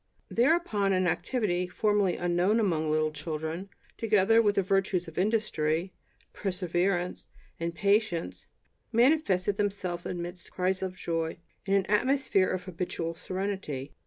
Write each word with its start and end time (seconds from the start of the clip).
Thereupon 0.31 0.93
an 0.93 1.05
activity 1.05 1.67
formerly 1.67 2.15
unknown 2.17 2.59
among 2.59 2.89
little 2.89 3.11
children, 3.11 3.69
together 3.99 4.41
with 4.41 4.55
the 4.55 4.63
virtues 4.63 5.07
of 5.07 5.19
industry, 5.19 5.93
perseverance 6.33 7.27
and 7.59 7.75
patience, 7.75 8.47
manifested 8.91 9.57
themselves 9.57 10.07
amidst 10.07 10.51
crises 10.53 10.81
of 10.81 10.95
joy, 10.97 11.37
in 11.67 11.75
an 11.75 11.85
atmosphere 11.85 12.49
of 12.49 12.63
habitual 12.63 13.13
serenity. 13.13 13.93